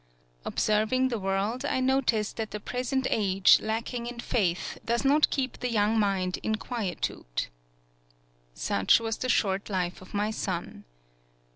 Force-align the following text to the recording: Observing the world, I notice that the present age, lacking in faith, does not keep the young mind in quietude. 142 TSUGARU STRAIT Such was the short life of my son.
Observing 0.45 1.09
the 1.09 1.19
world, 1.19 1.63
I 1.63 1.79
notice 1.79 2.33
that 2.33 2.49
the 2.49 2.59
present 2.59 3.05
age, 3.11 3.59
lacking 3.61 4.07
in 4.07 4.19
faith, 4.19 4.79
does 4.83 5.05
not 5.05 5.29
keep 5.29 5.59
the 5.59 5.69
young 5.69 5.99
mind 5.99 6.39
in 6.41 6.55
quietude. 6.55 7.49
142 8.55 8.55
TSUGARU 8.55 8.59
STRAIT 8.65 8.89
Such 8.93 8.99
was 8.99 9.17
the 9.17 9.29
short 9.29 9.69
life 9.69 10.01
of 10.01 10.15
my 10.15 10.31
son. 10.31 10.85